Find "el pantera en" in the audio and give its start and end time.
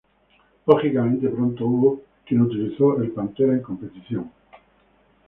2.99-3.61